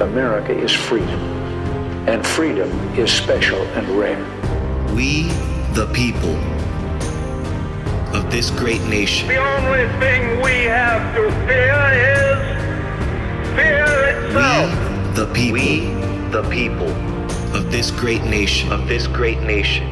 America 0.00 0.52
is 0.52 0.72
freedom, 0.72 1.20
and 2.06 2.24
freedom 2.26 2.70
is 2.98 3.10
special 3.10 3.60
and 3.78 3.88
rare. 3.98 4.20
we, 4.94 5.24
the 5.74 5.88
people 5.94 6.36
of 8.14 8.30
this 8.30 8.50
great 8.50 8.82
nation, 8.82 9.28
The 9.28 9.36
only 9.36 9.88
thing 9.98 10.40
we 10.42 10.64
have 10.64 11.14
to 11.16 11.30
fear 11.46 11.80
is 11.96 12.38
fear 13.56 13.84
itself. 14.12 14.70
we, 14.70 14.74
itself. 14.74 15.16
the 15.16 15.26
people 15.32 15.52
we, 15.54 16.30
the 16.30 16.46
people 16.50 16.90
of 17.56 17.70
this 17.72 17.90
great 17.90 18.22
nation, 18.24 18.70
of 18.72 18.86
this 18.88 19.06
great 19.06 19.40
nation. 19.40 19.86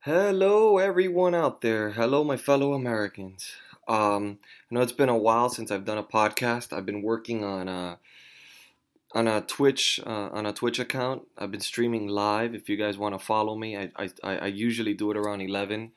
Hello, 0.00 0.78
everyone 0.78 1.34
out 1.34 1.60
there. 1.60 1.90
Hello, 1.90 2.24
my 2.24 2.36
fellow 2.36 2.72
Americans. 2.72 3.52
Um, 3.88 4.38
I 4.70 4.74
know 4.74 4.80
it's 4.80 4.92
been 4.92 5.08
a 5.08 5.16
while 5.16 5.48
since 5.48 5.70
I've 5.70 5.84
done 5.84 5.98
a 5.98 6.04
podcast. 6.04 6.72
I've 6.72 6.86
been 6.86 7.02
working 7.02 7.44
on 7.44 7.68
a 7.68 7.98
on 9.14 9.28
a 9.28 9.40
Twitch 9.42 10.00
uh, 10.06 10.28
on 10.32 10.46
a 10.46 10.52
Twitch 10.52 10.78
account. 10.78 11.22
I've 11.36 11.50
been 11.50 11.60
streaming 11.60 12.08
live. 12.08 12.54
If 12.54 12.68
you 12.68 12.76
guys 12.76 12.96
want 12.96 13.18
to 13.18 13.24
follow 13.24 13.56
me, 13.56 13.76
I, 13.76 13.90
I 13.96 14.10
I 14.22 14.46
usually 14.46 14.94
do 14.94 15.10
it 15.10 15.16
around 15.16 15.40
eleven 15.40 15.92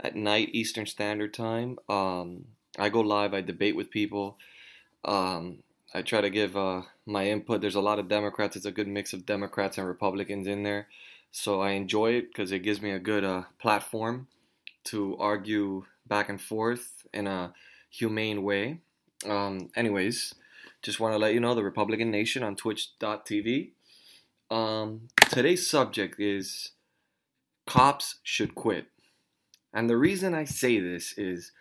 at 0.00 0.14
night 0.14 0.50
Eastern 0.52 0.86
Standard 0.86 1.34
Time. 1.34 1.78
Um, 1.88 2.46
I 2.78 2.88
go 2.88 3.00
live. 3.00 3.34
I 3.34 3.40
debate 3.40 3.76
with 3.76 3.90
people. 3.90 4.36
Um, 5.04 5.62
I 5.94 6.02
try 6.02 6.20
to 6.20 6.30
give 6.30 6.56
uh, 6.56 6.82
my 7.06 7.28
input. 7.28 7.60
There's 7.60 7.74
a 7.74 7.80
lot 7.80 7.98
of 7.98 8.08
Democrats. 8.08 8.56
It's 8.56 8.66
a 8.66 8.72
good 8.72 8.88
mix 8.88 9.12
of 9.12 9.24
Democrats 9.24 9.78
and 9.78 9.86
Republicans 9.86 10.46
in 10.46 10.62
there. 10.62 10.88
So 11.30 11.60
I 11.60 11.70
enjoy 11.72 12.12
it 12.12 12.28
because 12.28 12.52
it 12.52 12.60
gives 12.60 12.82
me 12.82 12.90
a 12.90 12.98
good 12.98 13.24
uh, 13.24 13.44
platform 13.58 14.28
to 14.84 15.16
argue 15.18 15.84
back 16.06 16.28
and 16.28 16.40
forth 16.40 17.06
in 17.12 17.26
a 17.26 17.52
humane 17.90 18.42
way. 18.42 18.80
Um, 19.24 19.70
anyways, 19.76 20.34
just 20.82 21.00
want 21.00 21.14
to 21.14 21.18
let 21.18 21.34
you 21.34 21.40
know 21.40 21.54
the 21.54 21.64
Republican 21.64 22.10
Nation 22.10 22.42
on 22.42 22.56
Twitch.tv. 22.56 23.72
Um, 24.50 25.08
today's 25.30 25.68
subject 25.68 26.20
is 26.20 26.72
cops 27.66 28.16
should 28.22 28.54
quit. 28.54 28.86
And 29.72 29.90
the 29.90 29.96
reason 29.96 30.34
I 30.34 30.44
say 30.44 30.80
this 30.80 31.16
is 31.18 31.52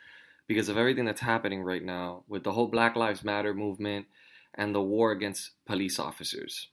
because 0.48 0.70
of 0.70 0.78
everything 0.78 1.06
that's 1.06 1.22
happening 1.22 1.64
right 1.64 1.84
now 1.84 2.24
with 2.28 2.44
the 2.44 2.52
whole 2.52 2.68
Black 2.68 2.96
Lives 2.96 3.24
Matter 3.24 3.54
movement 3.54 4.06
and 4.54 4.74
the 4.74 4.82
war 4.82 5.12
against 5.12 5.52
police 5.66 6.00
officers. 6.00 6.70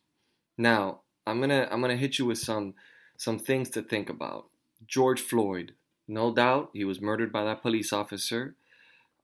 Now, 0.59 1.01
I'm 1.27 1.41
gonna 1.41 1.69
I'm 1.70 1.81
gonna 1.81 1.97
hit 1.97 2.19
you 2.19 2.27
with 2.27 2.39
some 2.39 2.75
some 3.17 3.39
things 3.39 3.70
to 3.70 3.83
think 3.83 4.09
about. 4.11 4.47
George 4.86 5.20
Floyd, 5.20 5.75
no 6.13 6.33
doubt, 6.33 6.71
he 6.75 6.85
was 6.85 7.01
murdered 7.01 7.33
by 7.33 7.43
that 7.45 7.63
police 7.63 7.93
officer. 7.93 8.55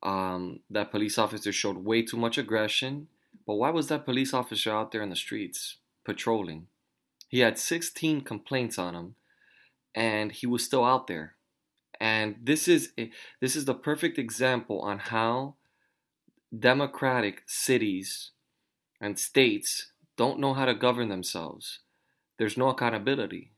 Um, 0.03 0.61
that 0.71 0.91
police 0.91 1.19
officer 1.19 1.53
showed 1.53 1.85
way 1.85 2.03
too 2.03 2.17
much 2.17 2.39
aggression. 2.39 3.09
But 3.47 3.55
why 3.55 3.71
was 3.71 3.89
that 3.89 4.07
police 4.07 4.33
officer 4.33 4.71
out 4.73 4.91
there 4.91 5.03
in 5.03 5.11
the 5.11 5.17
streets 5.17 5.77
patrolling? 6.05 6.69
He 7.29 7.41
had 7.41 7.59
16 7.59 8.23
complaints 8.23 8.79
on 8.79 8.95
him, 8.95 9.15
and 9.95 10.33
he 10.33 10.47
was 10.47 10.65
still 10.65 10.85
out 10.85 11.09
there. 11.09 11.35
And 12.01 12.37
this 12.43 12.69
is 12.69 12.93
this 13.41 13.55
is 13.55 13.65
the 13.67 13.75
perfect 13.75 14.19
example 14.19 14.81
on 14.81 14.99
how 14.99 15.55
democratic 16.57 17.43
cities 17.47 18.31
and 19.01 19.19
states 19.19 19.93
don't 20.17 20.39
know 20.39 20.55
how 20.55 20.65
to 20.65 20.75
govern 20.75 21.09
themselves. 21.09 21.81
There's 22.39 22.57
no 22.57 22.69
accountability. 22.69 23.51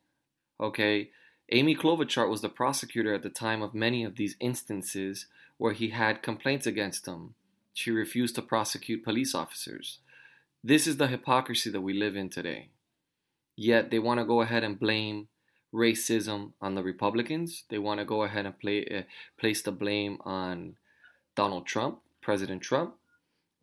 Okay? 0.58 1.10
Amy 1.52 1.74
Klobuchar 1.74 2.28
was 2.28 2.42
the 2.42 2.48
prosecutor 2.48 3.12
at 3.12 3.22
the 3.22 3.30
time 3.30 3.60
of 3.60 3.74
many 3.74 4.04
of 4.04 4.14
these 4.14 4.36
instances 4.38 5.26
where 5.58 5.72
he 5.72 5.90
had 5.90 6.22
complaints 6.22 6.64
against 6.66 7.06
him. 7.06 7.34
She 7.74 7.90
refused 7.90 8.36
to 8.36 8.42
prosecute 8.42 9.02
police 9.02 9.34
officers. 9.34 9.98
This 10.62 10.86
is 10.86 10.98
the 10.98 11.08
hypocrisy 11.08 11.68
that 11.70 11.80
we 11.80 11.92
live 11.92 12.14
in 12.14 12.28
today. 12.28 12.68
Yet 13.56 13.90
they 13.90 13.98
want 13.98 14.20
to 14.20 14.24
go 14.24 14.42
ahead 14.42 14.62
and 14.62 14.78
blame 14.78 15.26
racism 15.74 16.52
on 16.60 16.76
the 16.76 16.84
Republicans. 16.84 17.64
They 17.68 17.78
want 17.78 17.98
to 17.98 18.04
go 18.04 18.22
ahead 18.22 18.46
and 18.46 18.58
play, 18.58 18.86
uh, 18.86 19.02
place 19.38 19.60
the 19.60 19.72
blame 19.72 20.18
on 20.24 20.76
Donald 21.34 21.66
Trump, 21.66 22.00
President 22.20 22.62
Trump. 22.62 22.94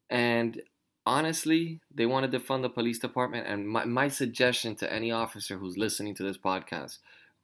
And 0.10 0.62
honestly, 1.06 1.80
they 1.94 2.06
want 2.06 2.30
to 2.30 2.40
defund 2.40 2.64
the 2.64 2.70
police 2.70 3.00
department. 3.00 3.48
And 3.48 3.68
my, 3.68 3.86
my 3.86 4.10
suggestion 4.10 4.76
to 4.76 4.92
any 4.92 5.12
officer 5.12 5.58
who's 5.58 5.78
listening 5.78 6.16
to 6.16 6.24
this 6.24 6.38
podcast 6.38 6.98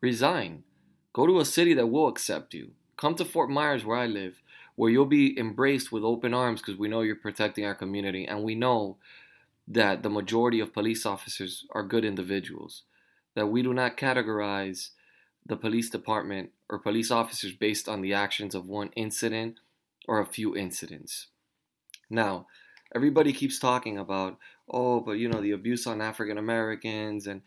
resign. 0.03 0.63
Go 1.13 1.25
to 1.25 1.39
a 1.39 1.45
city 1.45 1.73
that 1.75 1.87
will 1.87 2.09
accept 2.09 2.53
you. 2.53 2.71
Come 2.97 3.15
to 3.15 3.23
Fort 3.23 3.49
Myers, 3.49 3.85
where 3.85 3.97
I 3.97 4.05
live, 4.05 4.41
where 4.75 4.91
you'll 4.91 5.05
be 5.05 5.39
embraced 5.39 5.93
with 5.93 6.03
open 6.03 6.33
arms 6.33 6.59
because 6.59 6.77
we 6.77 6.89
know 6.89 7.01
you're 7.01 7.15
protecting 7.15 7.65
our 7.65 7.73
community. 7.73 8.25
And 8.25 8.43
we 8.43 8.53
know 8.53 8.97
that 9.65 10.03
the 10.03 10.09
majority 10.09 10.59
of 10.59 10.73
police 10.73 11.05
officers 11.05 11.65
are 11.71 11.83
good 11.83 12.03
individuals. 12.03 12.83
That 13.35 13.47
we 13.47 13.63
do 13.63 13.73
not 13.73 13.95
categorize 13.95 14.89
the 15.45 15.55
police 15.55 15.89
department 15.89 16.49
or 16.69 16.79
police 16.79 17.09
officers 17.09 17.53
based 17.53 17.87
on 17.87 18.01
the 18.01 18.13
actions 18.13 18.53
of 18.53 18.67
one 18.67 18.89
incident 18.97 19.59
or 20.05 20.19
a 20.19 20.25
few 20.25 20.53
incidents. 20.53 21.27
Now, 22.09 22.47
everybody 22.93 23.31
keeps 23.31 23.57
talking 23.57 23.97
about, 23.97 24.37
oh, 24.69 24.99
but 24.99 25.13
you 25.13 25.29
know, 25.29 25.41
the 25.41 25.51
abuse 25.51 25.87
on 25.87 26.01
African 26.01 26.37
Americans, 26.37 27.25
and 27.25 27.41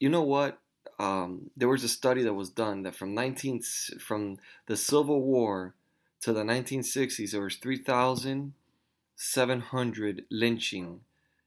you 0.00 0.08
know 0.08 0.22
what? 0.22 0.58
Um, 0.98 1.50
there 1.56 1.68
was 1.68 1.84
a 1.84 1.88
study 1.88 2.22
that 2.22 2.34
was 2.34 2.50
done 2.50 2.82
that 2.82 2.94
from 2.94 3.14
19 3.14 3.62
from 3.98 4.36
the 4.66 4.76
Civil 4.76 5.22
War 5.22 5.74
to 6.20 6.32
the 6.32 6.42
1960s, 6.42 7.32
there 7.32 7.42
was 7.42 7.56
3,700 7.56 10.24
lynching 10.30 11.00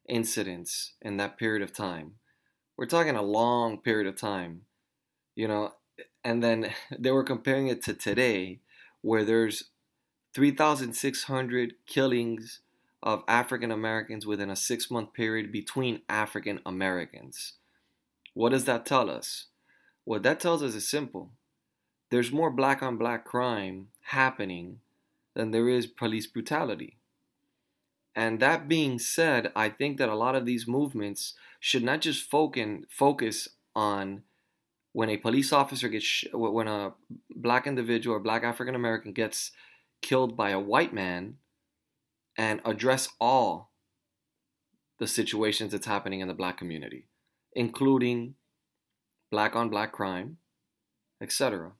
incidents 0.07 0.93
in 1.01 1.17
that 1.17 1.37
period 1.37 1.61
of 1.61 1.73
time. 1.73 2.15
We're 2.77 2.85
talking 2.85 3.15
a 3.15 3.21
long 3.21 3.77
period 3.77 4.07
of 4.07 4.17
time, 4.17 4.61
you 5.35 5.47
know, 5.47 5.73
and 6.23 6.43
then 6.43 6.73
they 6.99 7.11
were 7.11 7.23
comparing 7.23 7.67
it 7.67 7.83
to 7.83 7.93
today, 7.93 8.59
where 9.01 9.23
there's 9.23 9.65
3,600 10.33 11.75
killings 11.85 12.59
of 13.01 13.23
African 13.27 13.71
Americans 13.71 14.25
within 14.25 14.49
a 14.49 14.55
six 14.55 14.91
month 14.91 15.13
period 15.13 15.51
between 15.51 16.01
African 16.09 16.59
Americans. 16.65 17.53
What 18.35 18.49
does 18.49 18.65
that 18.65 18.85
tell 18.85 19.09
us? 19.09 19.47
What 20.03 20.21
that 20.21 20.39
tells 20.39 20.61
us 20.61 20.75
is 20.75 20.87
simple 20.87 21.31
there's 22.11 22.31
more 22.31 22.51
black 22.51 22.83
on 22.83 22.97
black 22.97 23.25
crime 23.25 23.87
happening 24.03 24.79
than 25.33 25.49
there 25.49 25.67
is 25.67 25.87
police 25.87 26.27
brutality. 26.27 26.97
And 28.15 28.39
that 28.39 28.67
being 28.67 28.99
said, 28.99 29.51
I 29.55 29.69
think 29.69 29.97
that 29.97 30.07
a 30.09 30.15
lot 30.15 30.35
of 30.35 30.45
these 30.45 30.67
movements 30.67 31.33
should 31.59 31.83
not 31.83 32.01
just 32.01 32.29
focus 32.29 33.49
on 33.75 34.23
when 34.93 35.09
a 35.09 35.17
police 35.17 35.51
officer 35.51 35.89
gets, 35.89 36.05
sh- 36.05 36.25
when 36.31 36.67
a 36.67 36.93
black 37.35 37.65
individual 37.65 38.15
or 38.15 38.19
black 38.19 38.43
African 38.43 38.75
American 38.75 39.11
gets 39.11 39.51
killed 40.01 40.37
by 40.37 40.51
a 40.51 40.59
white 40.59 40.93
man 40.93 41.37
and 42.37 42.61
address 42.63 43.09
all 43.19 43.71
the 44.99 45.07
situations 45.07 45.71
that's 45.71 45.87
happening 45.87 46.19
in 46.19 46.27
the 46.27 46.33
black 46.33 46.57
community, 46.57 47.07
including 47.55 48.35
black 49.31 49.55
on 49.55 49.69
black 49.69 49.91
crime, 49.91 50.37
etc. 51.21 51.71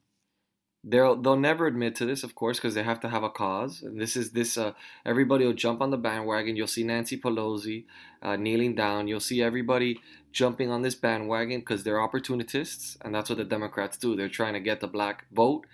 They'll 0.83 1.15
they'll 1.15 1.35
never 1.35 1.65
admit 1.67 1.95
to 1.95 2.05
this, 2.05 2.23
of 2.23 2.35
course, 2.35 2.57
because 2.57 2.75
they 2.75 2.83
have 2.83 2.99
to 3.01 3.09
have 3.09 3.23
a 3.23 3.29
cause. 3.29 3.81
And 3.81 3.99
this 3.99 4.15
is 4.15 4.31
this. 4.31 4.57
Uh, 4.57 4.73
everybody 5.05 5.45
will 5.45 5.53
jump 5.53 5.81
on 5.81 5.89
the 5.89 5.97
bandwagon. 5.97 6.55
You'll 6.55 6.67
see 6.67 6.83
Nancy 6.83 7.17
Pelosi 7.17 7.85
uh, 8.21 8.35
kneeling 8.35 8.75
down. 8.75 9.07
You'll 9.07 9.19
see 9.19 9.41
everybody 9.41 9.99
jumping 10.31 10.69
on 10.69 10.83
this 10.83 10.95
bandwagon 10.95 11.61
because 11.61 11.83
they're 11.83 12.01
opportunists, 12.01 12.97
and 13.01 13.15
that's 13.15 13.29
what 13.29 13.37
the 13.37 13.45
Democrats 13.45 13.97
do. 13.97 14.15
They're 14.15 14.29
trying 14.29 14.53
to 14.53 14.59
get 14.59 14.79
the 14.79 14.87
black 14.87 15.25
vote, 15.31 15.65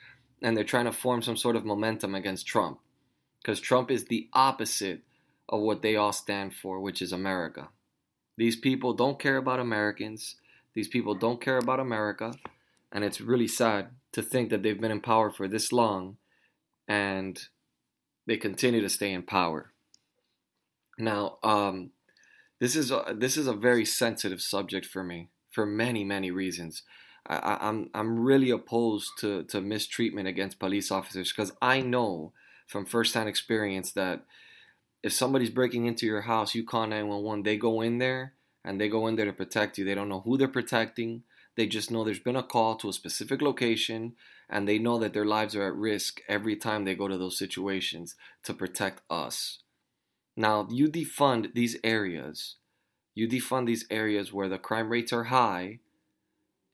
and 0.42 0.56
they're 0.56 0.63
trying 0.63 0.86
to 0.86 0.94
form 0.94 1.21
some 1.21 1.38
sort 1.38 1.56
of 1.56 1.65
momentum 1.65 2.15
against 2.15 2.48
Trump, 2.48 2.80
because 3.42 3.59
Trump 3.59 3.92
is 3.92 4.06
the 4.06 4.30
opposite 4.33 5.01
of 5.50 5.59
what 5.59 5.81
they 5.81 5.98
all 5.98 6.13
stand 6.13 6.56
for, 6.56 6.80
which 6.80 7.01
is 7.01 7.12
America. 7.12 7.68
These 8.37 8.55
people 8.55 8.93
don't 8.93 9.19
care 9.19 9.37
about 9.37 9.59
Americans. 9.59 10.35
These 10.73 10.87
people 10.87 11.15
don't 11.15 11.41
care 11.41 11.57
about 11.57 11.79
America. 11.79 12.33
And 12.91 13.03
it's 13.03 13.21
really 13.21 13.47
sad 13.47 13.89
to 14.13 14.21
think 14.21 14.49
that 14.49 14.63
they've 14.63 14.79
been 14.79 14.91
in 14.91 15.01
power 15.01 15.29
for 15.29 15.47
this 15.47 15.71
long 15.71 16.17
and 16.87 17.47
they 18.25 18.37
continue 18.37 18.81
to 18.81 18.89
stay 18.89 19.11
in 19.11 19.23
power. 19.23 19.71
Now, 20.97 21.37
um, 21.43 21.91
this 22.59 22.75
is 22.75 22.91
a, 22.91 23.15
this 23.17 23.37
is 23.37 23.47
a 23.47 23.53
very 23.53 23.85
sensitive 23.85 24.41
subject 24.41 24.85
for 24.85 25.03
me 25.03 25.29
for 25.49 25.65
many 25.65 26.03
many 26.03 26.31
reasons. 26.31 26.83
I, 27.27 27.57
I'm 27.59 27.89
I'm 27.93 28.19
really 28.19 28.51
opposed 28.51 29.11
to 29.19 29.43
to 29.45 29.61
mistreatment 29.61 30.27
against 30.27 30.59
police 30.59 30.91
officers 30.91 31.31
because 31.31 31.51
I 31.61 31.81
know 31.81 32.33
from 32.67 32.85
firsthand 32.85 33.29
experience 33.29 33.91
that 33.93 34.25
if 35.03 35.13
somebody's 35.13 35.50
breaking 35.50 35.86
into 35.86 36.06
your 36.06 36.21
house, 36.21 36.53
you 36.53 36.63
call 36.63 36.88
911, 36.88 37.44
they 37.44 37.57
go 37.57 37.81
in 37.81 37.98
there 37.98 38.33
and 38.63 38.80
they 38.80 38.88
go 38.89 39.07
in 39.07 39.15
there 39.15 39.25
to 39.25 39.33
protect 39.33 39.77
you. 39.77 39.86
They 39.86 39.95
don't 39.95 40.09
know 40.09 40.21
who 40.21 40.38
they're 40.38 40.48
protecting. 40.48 41.24
They 41.56 41.68
just 41.68 41.92
know 41.92 42.03
there's 42.03 42.19
been 42.19 42.36
a 42.36 42.44
call 42.44 42.75
to 42.77 42.89
a 42.89 42.94
specific 42.94 43.42
location 43.42 44.13
and 44.50 44.68
they 44.68 44.77
know 44.77 45.00
that 45.00 45.13
their 45.13 45.25
lives 45.25 45.56
are 45.56 45.68
at 45.68 45.75
risk 45.75 46.21
every 46.27 46.56
time 46.56 46.86
they 46.86 46.95
go 46.95 47.07
to 47.07 47.18
those 47.18 47.38
situations 47.38 48.15
to 48.44 48.53
protect 48.53 49.01
us. 49.09 49.59
Now, 50.36 50.68
you 50.69 50.89
defund 50.89 51.53
these 51.53 51.77
areas. 51.83 52.57
You 53.15 53.27
defund 53.27 53.65
these 53.65 53.86
areas 53.89 54.31
where 54.31 54.50
the 54.50 54.57
crime 54.57 54.89
rates 54.89 55.12
are 55.12 55.25
high. 55.25 55.80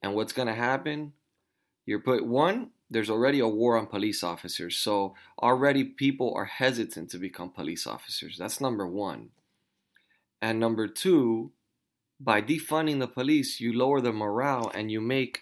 And 0.01 0.13
what's 0.13 0.33
going 0.33 0.47
to 0.47 0.53
happen? 0.53 1.13
You're 1.85 1.99
put 1.99 2.25
one, 2.25 2.71
there's 2.89 3.09
already 3.09 3.39
a 3.39 3.47
war 3.47 3.77
on 3.77 3.87
police 3.87 4.23
officers. 4.23 4.77
So 4.77 5.15
already 5.41 5.83
people 5.83 6.33
are 6.35 6.45
hesitant 6.45 7.09
to 7.11 7.17
become 7.17 7.49
police 7.49 7.85
officers. 7.85 8.37
That's 8.37 8.61
number 8.61 8.87
one. 8.87 9.29
And 10.41 10.59
number 10.59 10.87
two, 10.87 11.51
by 12.19 12.41
defunding 12.41 12.99
the 12.99 13.07
police, 13.07 13.59
you 13.59 13.73
lower 13.73 14.01
the 14.01 14.13
morale 14.13 14.71
and 14.73 14.91
you 14.91 15.01
make 15.01 15.41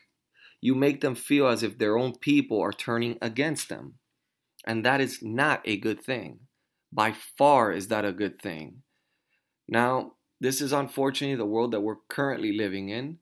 you 0.61 0.73
make 0.73 1.01
them 1.01 1.13
feel 1.13 1.47
as 1.47 1.61
if 1.61 1.77
their 1.77 1.95
own 1.95 2.15
people 2.15 2.59
are 2.59 2.71
turning 2.71 3.19
against 3.21 3.69
them. 3.69 3.95
And 4.65 4.83
that 4.83 4.99
is 4.99 5.21
not 5.21 5.61
a 5.65 5.77
good 5.77 6.01
thing. 6.01 6.39
By 6.91 7.13
far 7.37 7.71
is 7.71 7.89
that 7.89 8.03
a 8.03 8.11
good 8.11 8.41
thing. 8.41 8.81
Now, 9.67 10.13
this 10.41 10.61
is 10.61 10.73
unfortunately 10.73 11.35
the 11.35 11.45
world 11.45 11.71
that 11.71 11.81
we're 11.81 11.97
currently 12.09 12.57
living 12.57 12.89
in. 12.89 13.19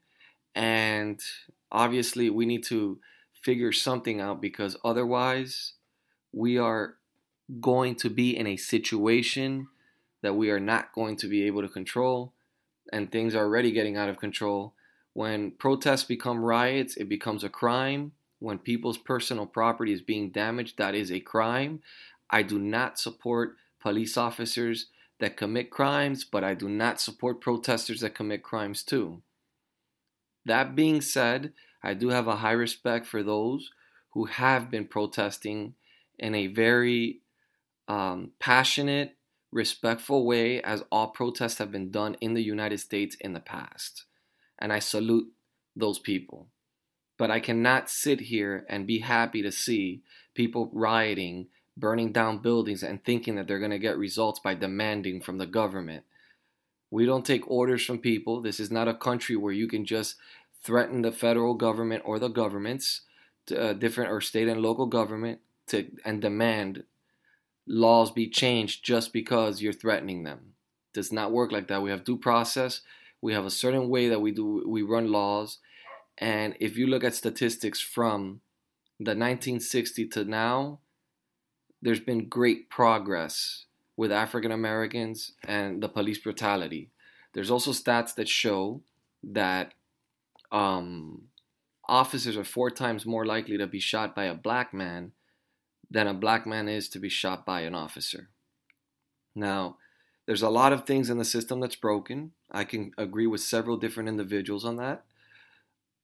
And 0.55 1.19
obviously, 1.69 2.29
we 2.29 2.45
need 2.45 2.63
to 2.65 2.99
figure 3.43 3.71
something 3.71 4.21
out 4.21 4.41
because 4.41 4.77
otherwise, 4.83 5.73
we 6.31 6.57
are 6.57 6.95
going 7.59 7.95
to 7.95 8.09
be 8.09 8.35
in 8.35 8.47
a 8.47 8.57
situation 8.57 9.67
that 10.21 10.35
we 10.35 10.49
are 10.49 10.59
not 10.59 10.93
going 10.93 11.17
to 11.17 11.27
be 11.27 11.45
able 11.45 11.61
to 11.61 11.67
control. 11.67 12.33
And 12.91 13.11
things 13.11 13.35
are 13.35 13.43
already 13.43 13.71
getting 13.71 13.97
out 13.97 14.09
of 14.09 14.17
control. 14.17 14.73
When 15.13 15.51
protests 15.51 16.05
become 16.05 16.43
riots, 16.43 16.95
it 16.95 17.07
becomes 17.09 17.43
a 17.43 17.49
crime. 17.49 18.13
When 18.39 18.57
people's 18.57 18.97
personal 18.97 19.45
property 19.45 19.93
is 19.93 20.01
being 20.01 20.31
damaged, 20.31 20.77
that 20.77 20.95
is 20.95 21.11
a 21.11 21.19
crime. 21.19 21.81
I 22.29 22.41
do 22.41 22.57
not 22.57 22.99
support 22.99 23.55
police 23.79 24.17
officers 24.17 24.87
that 25.19 25.37
commit 25.37 25.69
crimes, 25.69 26.25
but 26.25 26.43
I 26.43 26.53
do 26.53 26.67
not 26.67 26.99
support 26.99 27.41
protesters 27.41 28.01
that 28.01 28.15
commit 28.15 28.43
crimes 28.43 28.83
too. 28.83 29.21
That 30.45 30.75
being 30.75 30.99
said, 30.99 31.53
I 31.83 31.93
do 31.93 32.09
have 32.09 32.27
a 32.27 32.37
high 32.37 32.51
respect 32.51 33.05
for 33.05 33.23
those 33.23 33.71
who 34.11 34.25
have 34.25 34.71
been 34.71 34.85
protesting 34.85 35.73
in 36.17 36.35
a 36.35 36.47
very 36.47 37.21
um, 37.87 38.31
passionate, 38.39 39.17
respectful 39.51 40.25
way, 40.25 40.61
as 40.61 40.83
all 40.91 41.07
protests 41.07 41.57
have 41.57 41.71
been 41.71 41.91
done 41.91 42.15
in 42.21 42.33
the 42.33 42.43
United 42.43 42.79
States 42.79 43.15
in 43.19 43.33
the 43.33 43.39
past. 43.39 44.05
And 44.59 44.71
I 44.71 44.79
salute 44.79 45.31
those 45.75 45.99
people. 45.99 46.47
But 47.17 47.31
I 47.31 47.39
cannot 47.39 47.89
sit 47.89 48.21
here 48.21 48.65
and 48.69 48.87
be 48.87 48.99
happy 48.99 49.41
to 49.41 49.51
see 49.51 50.03
people 50.33 50.69
rioting 50.73 51.47
burning 51.75 52.11
down 52.11 52.37
buildings 52.37 52.83
and 52.83 53.03
thinking 53.03 53.35
that 53.35 53.47
they're 53.47 53.59
going 53.59 53.71
to 53.71 53.79
get 53.79 53.97
results 53.97 54.39
by 54.39 54.53
demanding 54.53 55.21
from 55.21 55.37
the 55.37 55.45
government. 55.45 56.03
We 56.91 57.05
don't 57.05 57.25
take 57.25 57.49
orders 57.49 57.83
from 57.83 57.97
people. 57.99 58.41
This 58.41 58.59
is 58.59 58.69
not 58.69 58.87
a 58.87 58.93
country 58.93 59.35
where 59.35 59.53
you 59.53 59.67
can 59.67 59.85
just 59.85 60.15
threaten 60.63 61.01
the 61.01 61.11
federal 61.11 61.53
government 61.53 62.03
or 62.05 62.19
the 62.19 62.29
governments, 62.29 63.01
to, 63.47 63.61
uh, 63.61 63.73
different 63.73 64.11
or 64.11 64.21
state 64.21 64.47
and 64.47 64.61
local 64.61 64.85
government, 64.85 65.39
to 65.67 65.91
and 66.05 66.21
demand 66.21 66.83
laws 67.65 68.11
be 68.11 68.29
changed 68.29 68.83
just 68.83 69.13
because 69.13 69.61
you're 69.61 69.73
threatening 69.73 70.23
them. 70.23 70.53
Does 70.93 71.11
not 71.11 71.31
work 71.31 71.51
like 71.51 71.67
that. 71.67 71.81
We 71.81 71.89
have 71.89 72.03
due 72.03 72.17
process. 72.17 72.81
We 73.21 73.33
have 73.33 73.45
a 73.45 73.49
certain 73.49 73.89
way 73.89 74.09
that 74.09 74.21
we 74.21 74.31
do 74.31 74.63
we 74.67 74.81
run 74.81 75.11
laws, 75.11 75.59
and 76.17 76.55
if 76.59 76.77
you 76.77 76.87
look 76.87 77.03
at 77.03 77.15
statistics 77.15 77.79
from 77.79 78.41
the 78.99 79.11
1960 79.11 80.07
to 80.09 80.23
now, 80.23 80.79
there's 81.81 81.99
been 81.99 82.29
great 82.29 82.69
progress 82.69 83.65
with 83.97 84.11
African 84.11 84.51
Americans 84.51 85.33
and 85.43 85.81
the 85.81 85.89
police 85.89 86.17
brutality. 86.17 86.89
There's 87.33 87.51
also 87.51 87.71
stats 87.71 88.15
that 88.15 88.29
show 88.29 88.81
that 89.23 89.73
um, 90.53 91.23
officers 91.89 92.37
are 92.37 92.45
four 92.45 92.71
times 92.71 93.05
more 93.05 93.25
likely 93.25 93.57
to 93.57 93.67
be 93.67 93.79
shot 93.79 94.15
by 94.15 94.25
a 94.25 94.35
black 94.35 94.73
man 94.73 95.11
than 95.89 96.07
a 96.07 96.13
black 96.13 96.47
man 96.47 96.69
is 96.69 96.87
to 96.89 96.99
be 96.99 97.09
shot 97.09 97.45
by 97.45 97.61
an 97.61 97.75
officer. 97.75 98.29
Now, 99.35 99.77
there's 100.25 100.41
a 100.41 100.49
lot 100.49 100.71
of 100.71 100.85
things 100.85 101.09
in 101.09 101.17
the 101.17 101.25
system 101.25 101.59
that's 101.59 101.75
broken. 101.75 102.31
I 102.51 102.63
can 102.63 102.91
agree 102.97 103.27
with 103.27 103.41
several 103.41 103.77
different 103.77 104.09
individuals 104.09 104.63
on 104.63 104.77
that. 104.77 105.03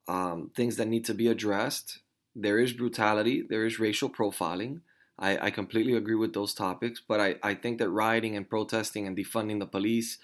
Um, 0.07 0.51
things 0.56 0.75
that 0.75 0.88
need 0.88 1.06
to 1.06 1.13
be 1.13 1.28
addressed. 1.28 2.00
There 2.36 2.60
is 2.60 2.74
brutality, 2.74 3.44
there 3.48 3.66
is 3.66 3.80
racial 3.80 4.10
profiling. 4.10 4.81
I, 5.18 5.48
I 5.48 5.51
completely 5.51 5.96
agree 5.96 6.16
with 6.16 6.34
those 6.34 6.54
topics, 6.54 7.01
but 7.06 7.19
I, 7.19 7.36
I 7.44 7.54
think 7.54 7.78
that 7.80 7.90
rioting 7.90 8.36
and 8.36 8.50
protesting 8.50 9.06
and 9.06 9.18
defunding 9.18 9.60
the 9.60 9.66
police, 9.66 10.18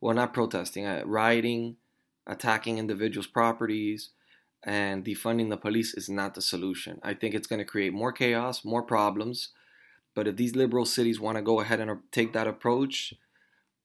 well, 0.00 0.14
not 0.14 0.34
protesting, 0.34 0.86
uh, 0.86 1.02
rioting, 1.04 1.76
attacking 2.26 2.78
individuals' 2.78 3.26
properties, 3.26 4.10
and 4.62 5.04
defunding 5.04 5.48
the 5.48 5.56
police 5.56 5.94
is 5.94 6.08
not 6.08 6.34
the 6.34 6.42
solution. 6.42 7.00
I 7.02 7.14
think 7.14 7.34
it's 7.34 7.46
going 7.46 7.60
to 7.60 7.64
create 7.64 7.92
more 7.92 8.12
chaos, 8.12 8.64
more 8.64 8.82
problems. 8.82 9.50
But 10.14 10.28
if 10.28 10.36
these 10.36 10.56
liberal 10.56 10.84
cities 10.84 11.20
want 11.20 11.36
to 11.36 11.42
go 11.42 11.60
ahead 11.60 11.80
and 11.80 12.00
take 12.12 12.32
that 12.32 12.46
approach, 12.46 13.14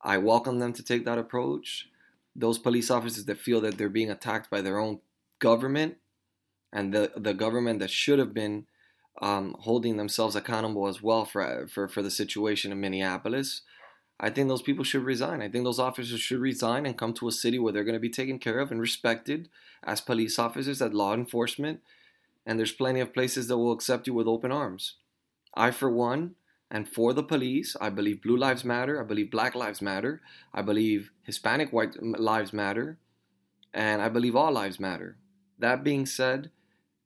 I 0.02 0.18
welcome 0.18 0.60
them 0.60 0.74
to 0.74 0.84
take 0.84 1.06
that 1.06 1.18
approach. 1.18 1.88
Those 2.36 2.60
police 2.60 2.92
officers 2.92 3.26
that 3.26 3.40
feel 3.40 3.62
that 3.62 3.78
they're 3.78 3.90
being 3.90 4.12
attacked 4.12 4.50
by 4.50 4.62
their 4.62 4.80
own 4.80 5.00
government 5.40 5.98
and 6.74 6.94
the, 6.94 7.12
the 7.16 7.34
government 7.34 7.80
that 7.80 7.90
should 7.90 8.20
have 8.20 8.34
been 8.34 8.66
um, 9.22 9.56
holding 9.60 9.96
themselves 9.96 10.36
accountable 10.36 10.88
as 10.88 11.02
well 11.02 11.24
for, 11.24 11.68
for, 11.72 11.88
for 11.88 12.02
the 12.02 12.12
situation 12.12 12.72
in 12.72 12.82
Minneapolis, 12.82 13.62
I 14.20 14.30
think 14.30 14.48
those 14.48 14.62
people 14.62 14.84
should 14.84 15.04
resign. 15.04 15.42
I 15.42 15.50
think 15.50 15.66
those 15.66 15.80
officers 15.80 16.20
should 16.22 16.39
resign 16.39 16.86
and 16.86 16.98
come 16.98 17.13
to 17.16 17.28
a 17.28 17.32
city 17.32 17.60
where 17.60 17.74
they're 17.74 17.84
going 17.84 17.94
to 17.94 18.00
be 18.00 18.10
taken 18.10 18.39
care 18.39 18.60
of 18.60 18.72
and 18.72 18.80
respected 18.80 19.50
as 19.84 20.00
police 20.01 20.39
officers, 20.39 20.82
as 20.82 20.94
law 20.94 21.13
enforcement. 21.13 21.82
And 22.46 22.58
there's 22.58 22.72
plenty 22.72 23.01
of 23.01 23.13
places 23.13 23.48
that 23.48 23.58
will 23.58 23.74
accept 23.74 24.08
you 24.08 24.13
with 24.13 24.28
open 24.28 24.51
arms. 24.51 24.96
I, 25.54 25.72
for 25.72 25.89
one, 25.89 26.36
and 26.72 26.88
for 26.88 27.13
the 27.13 27.24
police, 27.24 27.75
I 27.80 27.89
believe 27.89 28.22
Blue 28.22 28.38
Lives 28.38 28.63
Matter. 28.63 29.00
I 29.00 29.04
believe 29.04 29.32
Black 29.32 29.54
Lives 29.54 29.82
Matter. 29.82 30.22
I 30.54 30.62
believe 30.62 31.12
Hispanic 31.24 31.72
white 31.72 32.01
lives 32.01 32.54
matter. 32.54 32.98
And 33.74 34.01
I 34.01 34.10
believe 34.10 34.36
all 34.36 34.51
lives 34.51 34.80
matter. 34.80 35.18
That 35.60 35.84
being 35.84 36.06
said, 36.06 36.51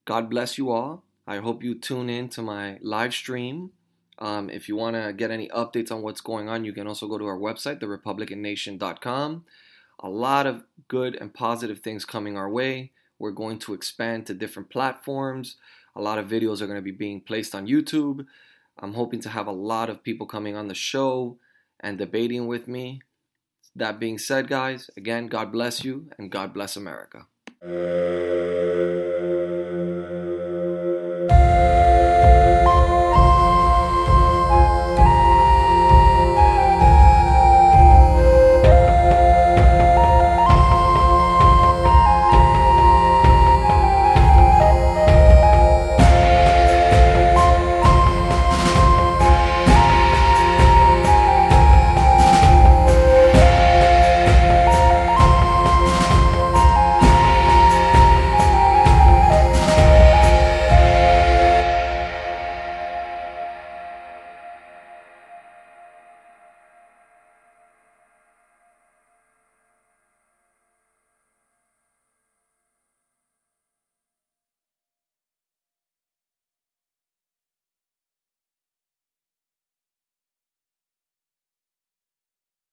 God 0.06 0.30
bless 0.30 0.58
you 0.58 0.72
all. 0.72 1.04
I 1.28 1.38
hope 1.38 1.64
you 1.64 1.76
tune 1.76 2.10
in 2.10 2.30
to 2.30 2.42
my 2.42 2.80
live 2.82 3.14
stream. 3.14 3.72
Um, 4.20 4.50
if 4.50 4.68
you 4.68 4.76
want 4.76 4.96
to 4.96 5.14
get 5.14 5.32
any 5.32 5.48
updates 5.50 5.92
on 5.92 6.02
what's 6.02 6.22
going 6.22 6.50
on, 6.50 6.66
you 6.66 6.74
can 6.74 6.88
also 6.88 7.08
go 7.08 7.18
to 7.18 7.26
our 7.26 7.38
website, 7.38 7.80
therepublicannation.com. 7.80 9.46
A 10.02 10.10
lot 10.10 10.46
of 10.46 10.64
good 10.88 11.16
and 11.16 11.34
positive 11.34 11.80
things 11.80 12.06
coming 12.06 12.38
our 12.38 12.50
way. 12.50 12.92
We're 13.18 13.32
going 13.32 13.60
to 13.60 13.74
expand 13.74 14.28
to 14.28 14.34
different 14.34 14.70
platforms. 14.70 15.56
A 15.96 16.02
lot 16.02 16.20
of 16.20 16.28
videos 16.28 16.62
are 16.62 16.68
going 16.68 16.78
to 16.78 16.82
be 16.82 16.92
being 16.92 17.22
placed 17.22 17.56
on 17.56 17.68
YouTube. 17.68 18.26
I'm 18.78 18.94
hoping 18.94 19.22
to 19.22 19.30
have 19.30 19.48
a 19.48 19.52
lot 19.52 19.90
of 19.90 20.04
people 20.04 20.26
coming 20.28 20.56
on 20.56 20.68
the 20.68 20.76
show 20.76 21.38
and 21.80 21.98
debating 21.98 22.48
with 22.48 22.68
me. 22.68 23.02
That 23.76 24.00
being 24.00 24.18
said, 24.18 24.48
guys, 24.48 24.90
again, 24.98 25.28
God 25.28 25.52
bless 25.52 25.84
you 25.84 26.10
and 26.18 26.32
God 26.32 26.54
bless 26.54 26.76
America. 26.76 27.28
Uh... 27.64 29.09